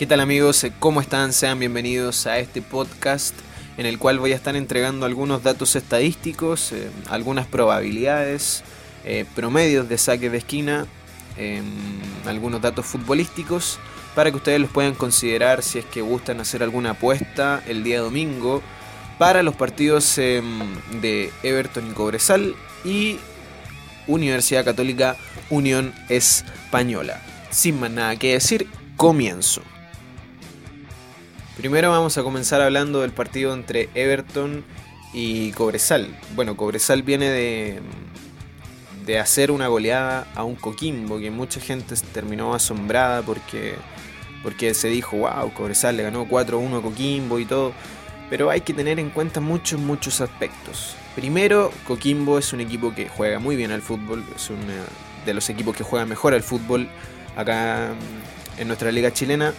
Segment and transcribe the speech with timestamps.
[0.00, 0.66] ¿Qué tal amigos?
[0.78, 1.34] ¿Cómo están?
[1.34, 3.34] Sean bienvenidos a este podcast
[3.76, 8.64] en el cual voy a estar entregando algunos datos estadísticos, eh, algunas probabilidades,
[9.04, 10.86] eh, promedios de saque de esquina,
[11.36, 11.66] em,
[12.24, 13.78] algunos datos futbolísticos
[14.14, 18.00] para que ustedes los puedan considerar si es que gustan hacer alguna apuesta el día
[18.00, 18.62] domingo
[19.18, 20.60] para los partidos em,
[21.02, 22.54] de Everton y Cobresal
[22.86, 23.18] y
[24.06, 25.18] Universidad Católica
[25.50, 27.20] Unión Española.
[27.50, 29.60] Sin más nada que decir, comienzo.
[31.56, 34.64] Primero vamos a comenzar hablando del partido entre Everton
[35.12, 36.16] y Cobresal.
[36.34, 37.80] Bueno, Cobresal viene de,
[39.04, 43.74] de hacer una goleada a un Coquimbo que mucha gente terminó asombrada porque,
[44.42, 47.72] porque se dijo, wow, Cobresal le ganó 4-1 a Coquimbo y todo.
[48.30, 50.94] Pero hay que tener en cuenta muchos, muchos aspectos.
[51.16, 54.60] Primero, Coquimbo es un equipo que juega muy bien al fútbol, es uno
[55.26, 56.88] de los equipos que juega mejor al fútbol
[57.36, 57.88] acá
[58.56, 59.52] en nuestra liga chilena.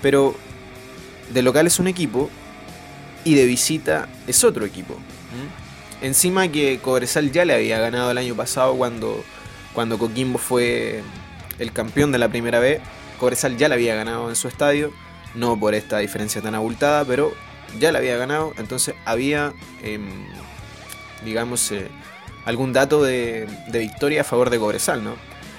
[0.00, 0.36] Pero
[1.30, 2.30] de local es un equipo
[3.24, 4.96] y de visita es otro equipo.
[6.02, 9.24] Encima que Cobresal ya le había ganado el año pasado cuando,
[9.72, 11.02] cuando Coquimbo fue
[11.58, 12.82] el campeón de la primera vez.
[13.18, 14.92] Cobresal ya le había ganado en su estadio,
[15.34, 17.32] no por esta diferencia tan abultada, pero
[17.78, 18.52] ya le había ganado.
[18.58, 20.26] Entonces había, em,
[21.24, 21.88] digamos, eh,
[22.44, 25.14] algún dato de, de, victoria a favor de Cobresal, ¿no?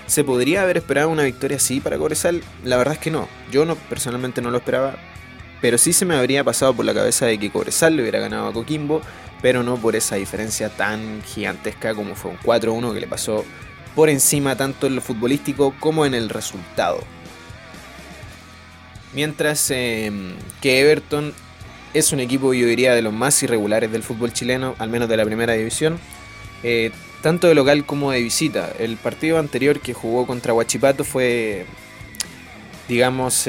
[0.05, 2.43] ¿Se podría haber esperado una victoria así para Cobresal?
[2.63, 3.27] La verdad es que no.
[3.51, 4.99] Yo no, personalmente no lo esperaba
[5.65, 8.47] pero sí se me habría pasado por la cabeza de que Cobresal le hubiera ganado
[8.47, 9.01] a Coquimbo,
[9.41, 13.43] pero no por esa diferencia tan gigantesca como fue un 4-1 que le pasó
[13.95, 16.99] por encima tanto en lo futbolístico como en el resultado.
[19.13, 21.33] Mientras em, que Everton
[21.95, 25.17] es un equipo, yo diría, de los más irregulares del fútbol chileno, al menos de
[25.17, 25.97] la primera división,
[26.61, 26.91] eh,
[27.23, 28.71] tanto de local como de visita.
[28.77, 31.65] El partido anterior que jugó contra Huachipato fue,
[32.87, 33.47] digamos,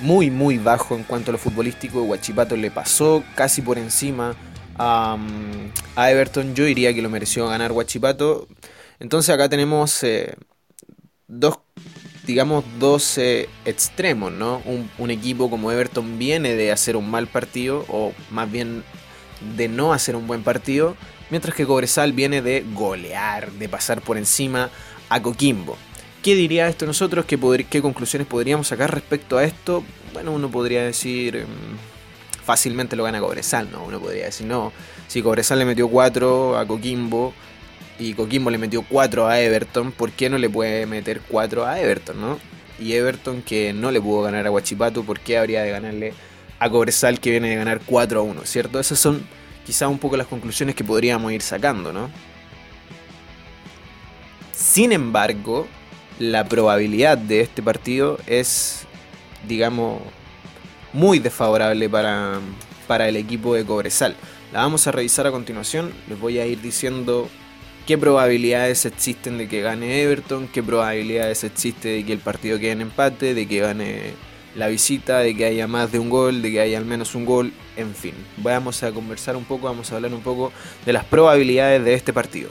[0.00, 2.02] muy, muy bajo en cuanto a lo futbolístico.
[2.02, 4.34] Guachipato le pasó casi por encima
[4.78, 5.16] a,
[5.96, 6.54] Everton.
[6.54, 8.48] Yo diría que lo mereció ganar Guachipato.
[9.00, 10.34] Entonces acá tenemos eh,
[11.28, 11.58] dos,
[12.26, 14.62] digamos, dos eh, extremos, ¿no?
[14.64, 18.84] Un, un, equipo como Everton viene de hacer un mal partido, o más bien
[19.56, 20.96] de no hacer un buen partido,
[21.30, 24.70] mientras que Cobresal viene de golear, de pasar por encima
[25.08, 25.76] a Coquimbo.
[26.24, 27.26] ¿Qué diría esto nosotros?
[27.26, 29.84] ¿Qué, ¿Qué, conclusiones podríamos sacar respecto a esto?
[30.14, 33.84] Bueno, uno podría decir mm, fácilmente lo gana Cobresal, ¿no?
[33.84, 34.72] Uno podría decir, no,
[35.06, 37.34] si Cobresal le metió 4 a Coquimbo
[37.98, 41.78] y Coquimbo le metió 4 a Everton, ¿por qué no le puede meter 4 a
[41.78, 42.38] Everton, no?
[42.78, 46.14] Y Everton que no le pudo ganar a Huachipato, ¿por qué habría de ganarle
[46.58, 48.80] a Cobresal que viene de ganar 4 a 1, ¿cierto?
[48.80, 49.26] Esas son
[49.66, 52.08] quizás un poco las conclusiones que podríamos ir sacando, ¿no?
[54.52, 55.68] Sin embargo,
[56.18, 58.86] la probabilidad de este partido es,
[59.48, 60.00] digamos,
[60.92, 62.40] muy desfavorable para,
[62.86, 64.14] para el equipo de Cobresal.
[64.52, 65.92] La vamos a revisar a continuación.
[66.08, 67.28] Les voy a ir diciendo
[67.86, 72.72] qué probabilidades existen de que gane Everton, qué probabilidades existe de que el partido quede
[72.72, 74.12] en empate, de que gane
[74.54, 77.24] la visita, de que haya más de un gol, de que haya al menos un
[77.24, 78.14] gol, en fin.
[78.36, 80.52] Vamos a conversar un poco, vamos a hablar un poco
[80.86, 82.50] de las probabilidades de este partido.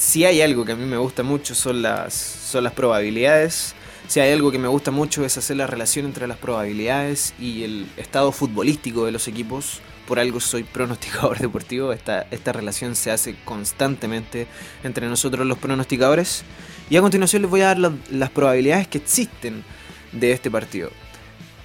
[0.00, 3.74] Si hay algo que a mí me gusta mucho son las, son las probabilidades.
[4.08, 7.64] Si hay algo que me gusta mucho es hacer la relación entre las probabilidades y
[7.64, 9.82] el estado futbolístico de los equipos.
[10.08, 11.92] Por algo soy pronosticador deportivo.
[11.92, 14.46] Esta, esta relación se hace constantemente
[14.84, 16.44] entre nosotros los pronosticadores.
[16.88, 19.64] Y a continuación les voy a dar las probabilidades que existen
[20.12, 20.90] de este partido.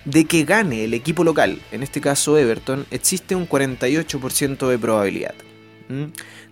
[0.04, 5.36] De que gane el equipo local, en este caso Everton, existe un 48% de probabilidad.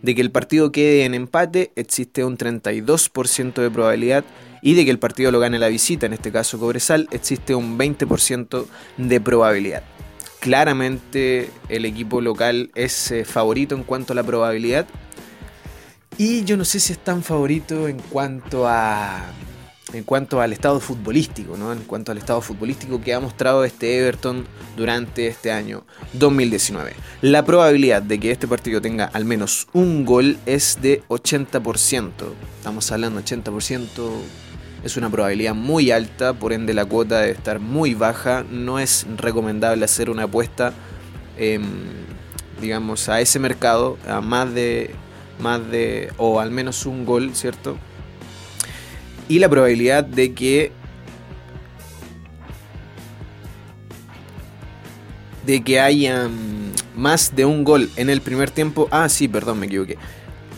[0.02, 4.24] De que el partido quede en empate existe un 32% de probabilidad.
[4.62, 7.78] Y de que el partido lo gane la visita, en este caso Cobresal, existe un
[7.78, 9.84] 20% de probabilidad.
[10.40, 14.88] Claramente el equipo local es eh, favorito en cuanto a la probabilidad.
[16.18, 19.26] Y yo no sé si es tan favorito en cuanto a
[19.94, 21.72] en cuanto al estado futbolístico, ¿no?
[21.72, 24.46] En cuanto al estado futbolístico que ha mostrado este Everton
[24.76, 26.94] durante este año 2019.
[27.22, 32.10] La probabilidad de que este partido tenga al menos un gol es de 80%.
[32.58, 34.10] Estamos hablando de 80%.
[34.84, 38.44] Es una probabilidad muy alta, por ende la cuota debe estar muy baja.
[38.50, 40.74] No es recomendable hacer una apuesta,
[41.38, 41.64] em,
[42.60, 44.94] digamos, a ese mercado, a más de,
[45.40, 47.78] más de, o al menos un gol, ¿cierto?
[49.28, 50.72] Y la probabilidad de que
[55.46, 56.30] de que haya
[56.96, 58.88] más de un gol en el primer tiempo.
[58.92, 59.98] Ah, sí, perdón, me equivoqué.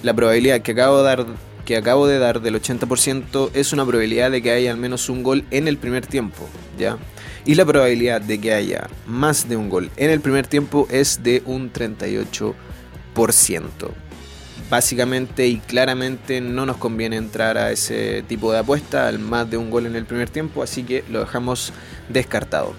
[0.04, 1.26] La probabilidad que acabo de dar
[1.66, 5.24] que acabo de dar del 80% es una probabilidad de que haya al menos un
[5.24, 6.48] gol en el primer tiempo,
[6.78, 6.98] ¿ya?
[7.44, 11.24] Y la probabilidad de que haya más de un gol en el primer tiempo es
[11.24, 12.54] de un 38%.
[14.70, 19.58] Básicamente y claramente no nos conviene entrar a ese tipo de apuesta al más de
[19.58, 21.72] un gol en el primer tiempo, así que lo dejamos
[22.10, 22.74] descartado.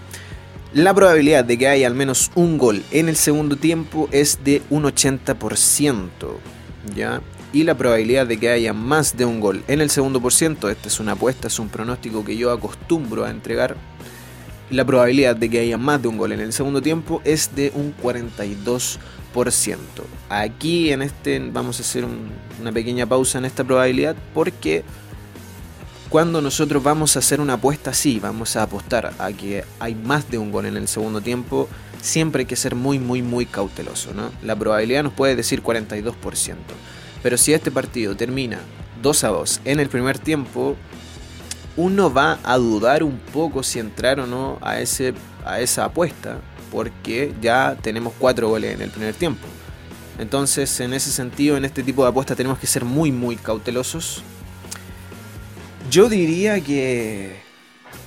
[0.74, 4.62] La probabilidad de que haya al menos un gol en el segundo tiempo es de
[4.68, 6.10] un 80%,
[6.94, 7.22] ¿ya?
[7.52, 10.68] Y la probabilidad de que haya más de un gol en el segundo por ciento,
[10.68, 13.76] esta es una apuesta, es un pronóstico que yo acostumbro a entregar,
[14.70, 17.72] la probabilidad de que haya más de un gol en el segundo tiempo es de
[17.74, 18.98] un 42%.
[20.28, 22.04] Aquí en este vamos a hacer
[22.60, 24.82] una pequeña pausa en esta probabilidad porque
[26.08, 30.30] cuando nosotros vamos a hacer una apuesta así, vamos a apostar a que hay más
[30.30, 31.68] de un gol en el segundo tiempo,
[32.00, 34.14] siempre hay que ser muy, muy, muy cauteloso.
[34.14, 34.30] ¿no?
[34.42, 36.54] La probabilidad nos puede decir 42%.
[37.22, 38.60] Pero si este partido termina
[39.02, 40.76] 2 a 2 en el primer tiempo,
[41.76, 45.14] uno va a dudar un poco si entrar o no a, ese,
[45.44, 46.38] a esa apuesta,
[46.70, 49.46] porque ya tenemos 4 goles en el primer tiempo.
[50.18, 54.22] Entonces, en ese sentido, en este tipo de apuestas tenemos que ser muy, muy cautelosos
[55.90, 57.36] yo diría que...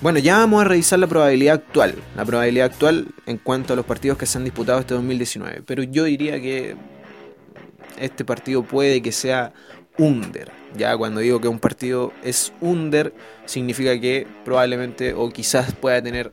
[0.01, 1.95] Bueno, ya vamos a revisar la probabilidad actual.
[2.15, 5.63] La probabilidad actual en cuanto a los partidos que se han disputado este 2019.
[5.65, 6.75] Pero yo diría que
[7.97, 9.53] este partido puede que sea
[9.97, 10.51] under.
[10.77, 13.13] Ya cuando digo que un partido es under,
[13.45, 16.31] significa que probablemente o quizás pueda tener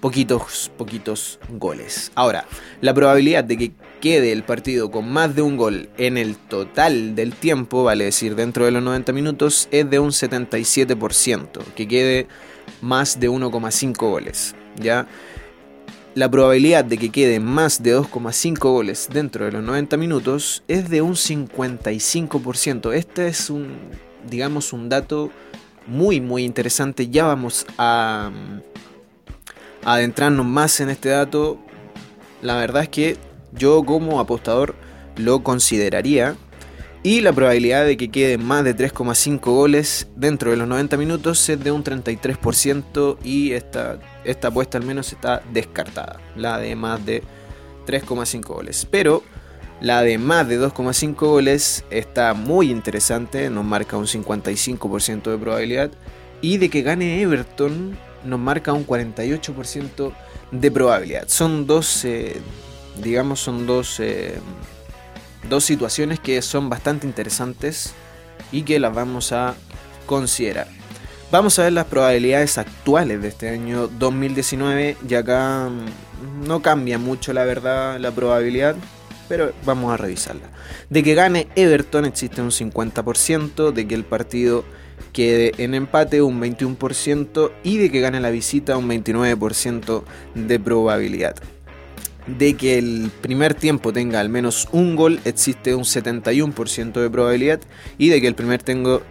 [0.00, 2.10] poquitos, poquitos goles.
[2.14, 2.46] Ahora,
[2.80, 7.14] la probabilidad de que quede el partido con más de un gol en el total
[7.14, 12.26] del tiempo, vale decir dentro de los 90 minutos, es de un 77%, que quede
[12.80, 14.54] más de 1,5 goles.
[14.76, 15.06] ¿ya?
[16.14, 20.88] La probabilidad de que quede más de 2,5 goles dentro de los 90 minutos es
[20.88, 22.92] de un 55%.
[22.94, 23.76] Este es un,
[24.30, 25.32] digamos, un dato
[25.88, 27.08] muy, muy interesante.
[27.08, 28.30] Ya vamos a,
[29.84, 31.58] a adentrarnos más en este dato.
[32.42, 33.16] La verdad es que
[33.50, 34.76] yo como apostador
[35.16, 36.36] lo consideraría.
[37.06, 41.46] Y la probabilidad de que quede más de 3,5 goles dentro de los 90 minutos
[41.50, 46.18] es de un 33% y esta, esta apuesta al menos está descartada.
[46.34, 47.22] La de más de
[47.86, 48.88] 3,5 goles.
[48.90, 49.22] Pero
[49.82, 55.90] la de más de 2,5 goles está muy interesante, nos marca un 55% de probabilidad.
[56.40, 60.10] Y de que gane Everton nos marca un 48%
[60.52, 61.28] de probabilidad.
[61.28, 62.40] Son dos, eh,
[63.02, 64.38] digamos, son dos, eh,
[65.48, 67.94] dos situaciones que son bastante interesantes
[68.52, 69.54] y que las vamos a
[70.06, 70.68] considerar.
[71.30, 76.98] Vamos a ver las probabilidades actuales de este año 2019 y acá mm, no cambia
[76.98, 78.76] mucho la verdad la probabilidad,
[79.28, 80.48] pero vamos a revisarla.
[80.90, 84.64] De que gane Everton existe un 50%, de que el partido
[85.12, 90.04] quede en empate un 21% y de que gane la visita un 29%
[90.34, 91.34] de probabilidad
[92.26, 97.60] de que el primer tiempo tenga al menos un gol existe un 71% de probabilidad
[97.98, 99.02] y de que el primer tengo,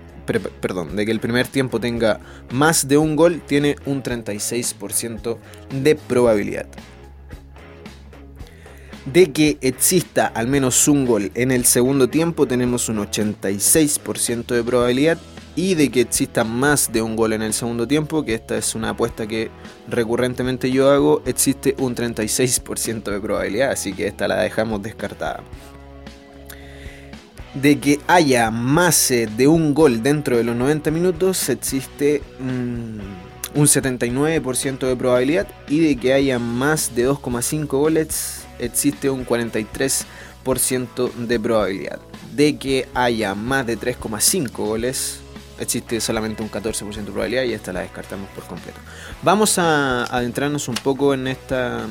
[0.61, 2.19] perdón, de que el primer tiempo tenga
[2.51, 5.37] más de un gol tiene un 36%
[5.81, 6.67] de probabilidad.
[9.05, 14.63] De que exista al menos un gol en el segundo tiempo tenemos un 86% de
[14.63, 15.19] probabilidad
[15.55, 18.73] y de que exista más de un gol en el segundo tiempo, que esta es
[18.73, 19.51] una apuesta que
[19.87, 25.43] recurrentemente yo hago, existe un 36% de probabilidad, así que esta la dejamos descartada.
[27.53, 33.59] De que haya más eh, de un gol dentro de los 90 minutos, existe mm,
[33.59, 41.13] un 79% de probabilidad y de que haya más de 2,5 goles, existe un 43%
[41.13, 41.99] de probabilidad.
[42.35, 45.22] De que haya más de 3,5 goles,
[45.59, 48.79] existe solamente un 14% de probabilidad y esta la descartamos por completo.
[49.21, 51.85] Vamos a adentrarnos un poco en esta,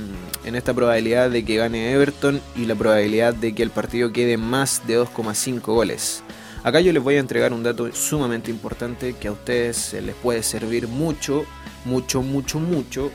[0.45, 4.37] en esta probabilidad de que gane Everton y la probabilidad de que el partido quede
[4.37, 6.23] más de 2,5 goles.
[6.65, 10.43] Acá yo les voy a entregar un dato sumamente importante que a ustedes les puede
[10.43, 11.45] servir mucho,
[11.85, 13.11] mucho, mucho, mucho,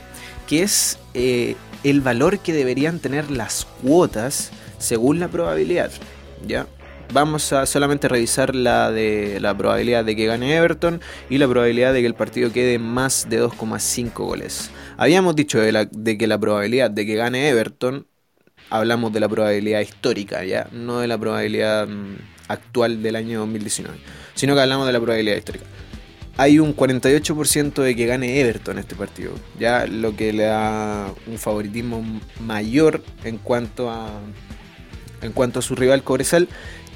[0.46, 5.90] que es eh, el valor que deberían tener las cuotas según la probabilidad.
[6.46, 6.66] ¿Ya?
[7.12, 11.00] Vamos a solamente revisar la de la probabilidad de que gane Everton
[11.30, 14.70] y la probabilidad de que el partido quede más de 2,5 goles.
[14.96, 18.06] Habíamos dicho de, que la probabilidad de que gane Everton,
[18.70, 22.16] hablamos de la probabilidad histórica, ya, no de la probabilidad mm,
[22.48, 23.98] actual del año 2019,
[24.34, 25.64] sino que hablamos de la probabilidad histórica.
[26.36, 31.36] Hay un 48% de que gane Everton este partido, ya lo que le da un
[31.36, 32.04] favoritismo
[32.40, 34.08] mayor en cuanto a
[35.20, 36.48] en cuanto a su rival Cobresal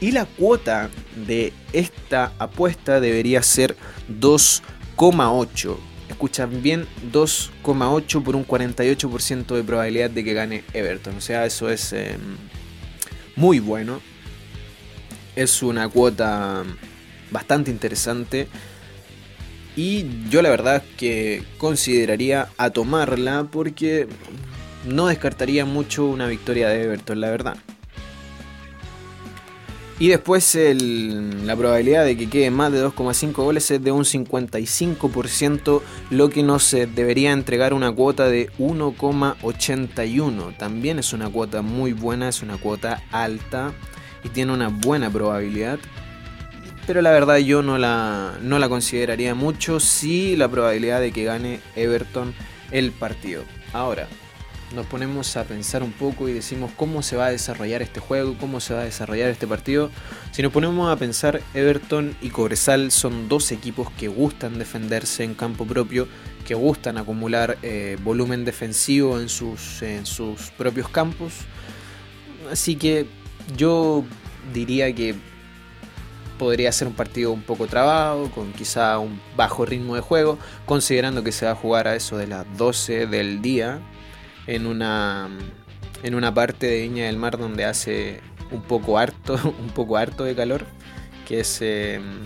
[0.03, 0.91] Y la cuota
[1.29, 3.77] de esta apuesta debería ser
[4.21, 5.77] 2,8.
[6.09, 11.19] Escuchan bien, 2,8 por un 48% de probabilidad de que gane Everton.
[11.19, 12.19] O sea, eso es em,
[13.37, 14.01] muy bueno.
[15.37, 16.65] Es una cuota
[17.31, 18.49] bastante interesante.
[19.77, 24.09] Y yo la verdad que consideraría a tomarla porque
[24.85, 27.57] no descartaría mucho una victoria de Everton, la verdad.
[30.03, 35.81] Y después la probabilidad de que quede más de 2,5 goles es de un 55%,
[36.11, 40.57] lo que nos debería entregar una cuota de 1,81.
[40.57, 43.75] También es una cuota muy buena, es una cuota alta
[44.25, 45.79] y tiene una buena probabilidad.
[46.85, 51.23] Pero la verdad yo no la, no la consideraría mucho si la probabilidad de que
[51.23, 52.35] gane Everton
[52.73, 53.45] el partido.
[53.73, 54.09] Ahora,
[54.75, 58.37] nos ponemos a pensar un poco y decimos cómo se va a desarrollar este juego,
[58.39, 59.91] cómo se va a desarrollar este partido.
[60.31, 65.35] Si nos ponemos a pensar, Everton y Cobresal son dos equipos que gustan defenderse en
[65.35, 66.09] campo propio,
[66.47, 71.33] que gustan acumular eh, volumen defensivo en sus, en sus propios campos.
[72.51, 73.07] Así que
[73.57, 74.05] yo
[74.53, 75.15] diría que
[76.39, 81.23] podría ser un partido un poco trabado, con quizá un bajo ritmo de juego, considerando
[81.23, 83.81] que se va a jugar a eso de las 12 del día,
[84.47, 85.29] en una,
[86.03, 88.21] en una parte de Viña del Mar donde hace
[88.51, 90.65] un poco harto, un poco harto de calor,
[91.27, 92.21] que es, em,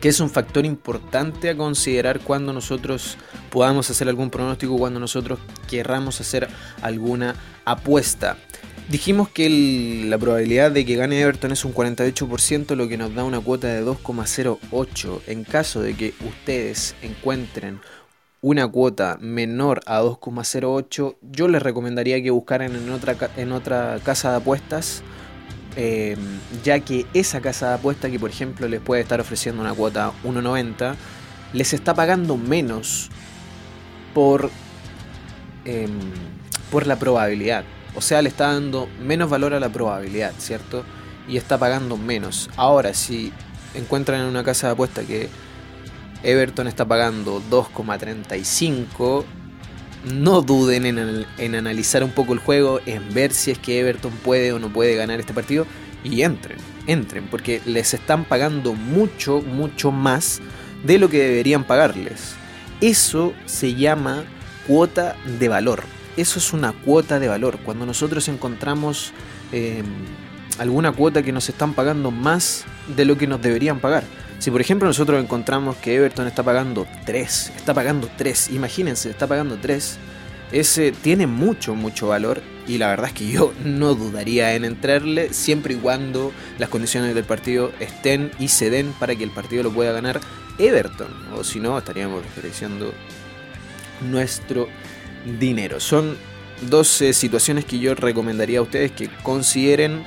[0.00, 3.16] que es un factor importante a considerar cuando nosotros
[3.50, 5.38] podamos hacer algún pronóstico, cuando nosotros
[5.68, 6.48] querramos hacer
[6.82, 7.34] alguna
[7.64, 8.36] apuesta.
[8.88, 13.22] Dijimos que la probabilidad de que gane Everton es un 48%, lo que nos da
[13.22, 15.20] una cuota de 2,08.
[15.26, 17.80] En caso de que ustedes encuentren
[18.40, 24.30] una cuota menor a 2,08, yo les recomendaría que buscaran en otra, en otra casa
[24.30, 25.02] de apuestas,
[25.76, 26.18] em,
[26.62, 30.12] ya que esa casa de apuestas que por ejemplo les puede estar ofreciendo una cuota
[30.24, 30.96] 1,90,
[31.52, 33.10] les está pagando menos
[34.14, 34.50] por,
[35.64, 35.90] em,
[36.70, 37.64] por la probabilidad.
[37.94, 40.84] O sea, le está dando menos valor a la probabilidad, ¿cierto?
[41.26, 42.50] Y está pagando menos.
[42.56, 43.32] Ahora, si
[43.74, 45.28] encuentran en una casa de apuestas que
[46.22, 49.24] Everton está pagando 2,35.
[50.04, 50.86] No duden
[51.38, 54.72] en, analizar un poco el juego, en ver si es que Everton puede o no
[54.72, 55.66] puede ganar este partido.
[56.04, 60.40] Y entren, entren, porque les están pagando mucho, mucho más
[60.84, 62.34] de lo que deberían pagarles.
[62.80, 64.24] Eso se llama
[64.66, 65.82] cuota de valor.
[66.16, 67.58] Eso es una cuota de valor.
[67.64, 69.12] Cuando nosotros encontramos
[69.52, 69.82] eh,
[70.58, 72.64] alguna cuota que nos están pagando más
[72.96, 74.04] de lo que nos deberían pagar.
[74.38, 79.26] Si por ejemplo nosotros encontramos que Everton está pagando 3, está pagando 3, imagínense, está
[79.26, 79.98] pagando 3,
[80.52, 85.32] ese tiene mucho, mucho valor y la verdad es que yo no dudaría en entrarle
[85.32, 89.62] siempre y cuando las condiciones del partido estén y se den para que el partido
[89.62, 90.20] lo pueda ganar
[90.58, 92.92] Everton, o si no estaríamos desperdiciando
[94.10, 94.68] nuestro
[95.38, 95.80] dinero.
[95.80, 96.16] Son
[96.62, 100.02] 12 situaciones que yo recomendaría a ustedes que consideren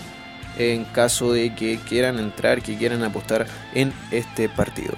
[0.57, 4.93] en caso de que quieran entrar, que quieran apostar en este partido.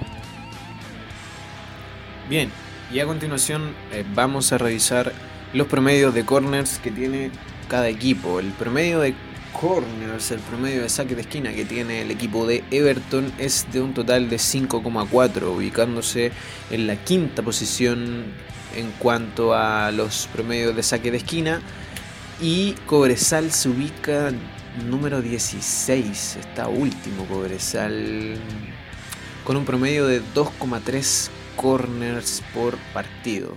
[2.29, 2.49] Bien,
[2.91, 5.11] y a continuación eh, vamos a revisar
[5.53, 7.31] los promedios de corners que tiene
[7.67, 8.39] cada equipo.
[8.39, 9.13] El promedio de
[9.51, 13.81] corners, el promedio de saque de esquina que tiene el equipo de Everton es de
[13.81, 16.31] un total de 5,4, ubicándose
[16.71, 18.25] en la quinta posición
[18.75, 21.61] en cuanto a los promedios de saque de esquina.
[22.41, 24.31] Y Cobresal se ubica
[24.89, 28.35] número 16 está último Cobresal
[29.43, 33.55] con un promedio de 2,3 corners por partido.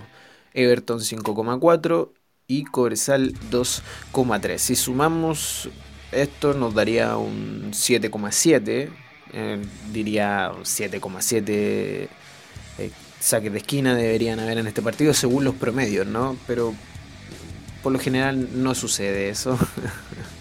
[0.53, 2.11] Everton 5,4
[2.47, 4.57] y Cobresal 2,3.
[4.57, 5.69] Si sumamos
[6.11, 8.89] esto nos daría un 7,7.
[9.33, 16.07] Eh, diría 7,7 eh, saques de esquina deberían haber en este partido según los promedios,
[16.07, 16.37] ¿no?
[16.47, 16.73] Pero
[17.83, 19.57] por lo general no sucede eso.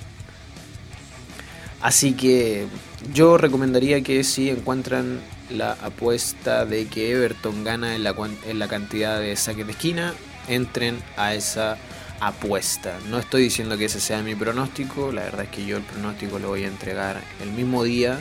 [1.86, 2.66] Así que
[3.14, 9.36] yo recomendaría que si encuentran la apuesta de que Everton gana en la, cantidad de
[9.36, 10.12] saques de esquina,
[10.48, 11.78] entren a esa
[12.18, 12.98] apuesta.
[13.08, 16.40] No estoy diciendo que ese sea mi pronóstico, la verdad es que yo el pronóstico
[16.40, 18.18] lo voy a entregar el mismo día.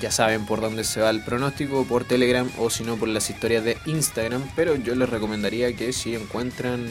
[0.00, 3.30] Ya saben por dónde se va el pronóstico, por Telegram o si no por las
[3.30, 6.88] historias de Instagram, pero yo les recomendaría que si encuentran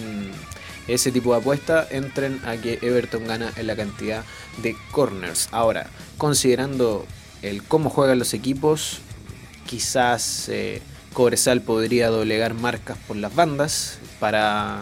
[0.88, 4.24] ese tipo de apuesta, entren a que Everton gana en la cantidad
[4.62, 5.50] de corners.
[5.52, 5.88] Ahora,
[6.18, 7.06] considerando
[7.42, 9.00] el cómo juegan los equipos,
[9.66, 10.82] quizás eh,
[11.14, 14.82] Cobresal podría doblegar marcas por las bandas para,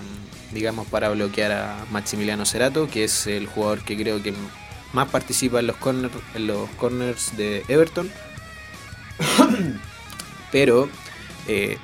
[0.53, 4.33] digamos, para bloquear a Maximiliano Cerato, que es el jugador que creo que
[4.93, 8.09] más participa en los, corner, en los corners de Everton.
[10.51, 10.89] Pero
[11.47, 11.77] eh,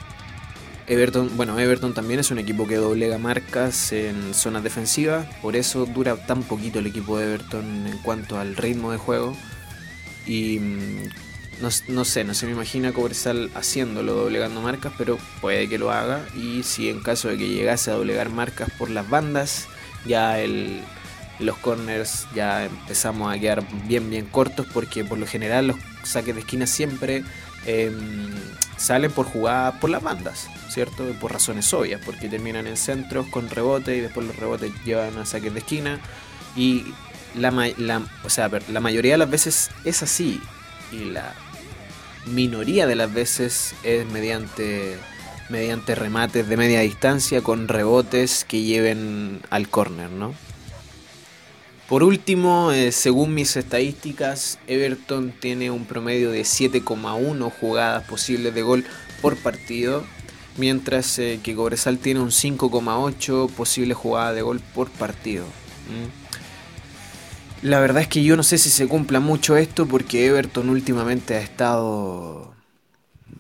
[0.87, 5.85] Everton, bueno, Everton también es un equipo que doblega marcas en zonas defensivas, por eso
[5.85, 9.35] dura tan poquito el equipo de Everton en cuanto al ritmo de juego.
[10.25, 11.09] Y mm,
[11.61, 16.25] no, sé, no se me imagina Cobresal haciéndolo, doblegando marcas, pero puede que lo haga.
[16.37, 19.67] Y si en caso de que llegase a doblegar marcas por las bandas,
[20.05, 20.81] ya el,
[21.39, 26.33] los corners ya empezamos a quedar bien, bien cortos, porque por lo general los saques
[26.33, 27.23] de esquina siempre
[27.65, 28.31] em,
[28.77, 31.03] salen por jugadas por las bandas, ¿cierto?
[31.19, 35.25] Por razones obvias, porque terminan en centros con rebote y después los rebotes llevan a
[35.25, 35.99] saques de esquina.
[36.55, 36.85] Y
[37.35, 40.41] la, o sea, la mayoría de las veces es así.
[40.91, 41.33] Y la
[42.25, 44.97] minoría de las veces es mediante,
[45.49, 50.33] mediante remates de media distancia con rebotes que lleven al córner, ¿no?
[51.89, 58.61] Por último, eh, según mis estadísticas, Everton tiene un promedio de 7,1 jugadas posibles de
[58.61, 58.85] gol
[59.21, 60.03] por partido,
[60.57, 65.45] mientras eh, que Cobresal tiene un 5,8 posibles jugadas de gol por partido.
[67.61, 71.35] La verdad es que yo no sé si se cumpla mucho esto porque Everton últimamente
[71.35, 72.53] ha estado,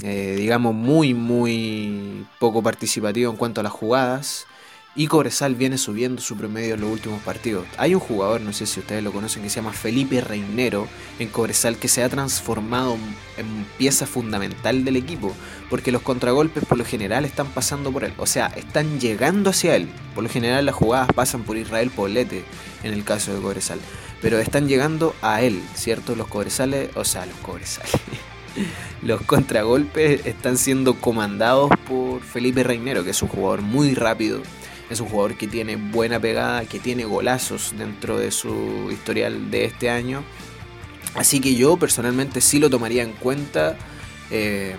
[0.03, 4.45] eh, digamos, muy, muy poco participativo en cuanto a las jugadas.
[4.99, 7.67] Y Cobresal viene subiendo su promedio en los últimos partidos.
[7.77, 10.87] Hay un jugador, no sé si ustedes lo conocen, que se llama Felipe Reinero
[11.19, 12.97] en Cobresal que se ha transformado
[13.37, 15.35] en pieza fundamental del equipo.
[15.69, 18.13] Porque los contragolpes por lo general están pasando por él.
[18.17, 19.87] O sea, están llegando hacia él.
[20.15, 22.43] Por lo general las jugadas pasan por Israel Poblete
[22.81, 23.77] en el caso de Cobresal.
[24.19, 26.15] Pero están llegando a él, ¿cierto?
[26.15, 27.91] Los Cobresales, o sea, los Cobresales.
[29.03, 34.41] los contragolpes están siendo comandados por Felipe Reinero, que es un jugador muy rápido
[34.89, 39.65] es un jugador que tiene buena pegada, que tiene golazos dentro de su historial de
[39.65, 40.23] este año.
[41.15, 43.77] Así que yo personalmente sí lo tomaría en cuenta
[44.29, 44.75] eh,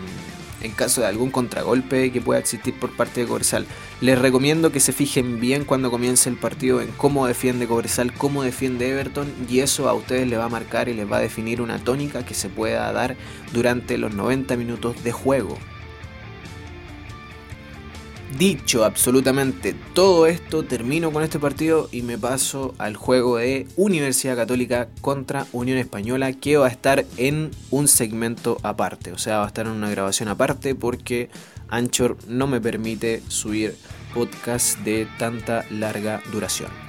[0.62, 3.66] en caso de algún contragolpe que pueda existir por parte de Cobresal.
[4.00, 8.42] Les recomiendo que se fijen bien cuando comience el partido en cómo defiende Cobresal, cómo
[8.42, 11.60] defiende Everton y eso a ustedes les va a marcar y les va a definir
[11.60, 13.16] una tónica que se pueda dar
[13.52, 15.58] durante los 90 minutos de juego.
[18.36, 24.36] Dicho absolutamente todo esto, termino con este partido y me paso al juego de Universidad
[24.36, 29.44] Católica contra Unión Española que va a estar en un segmento aparte, o sea, va
[29.44, 31.30] a estar en una grabación aparte porque
[31.68, 33.74] Anchor no me permite subir
[34.14, 36.87] podcast de tanta larga duración.